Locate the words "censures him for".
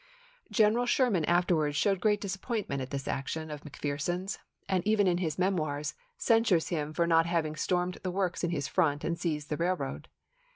6.27-7.05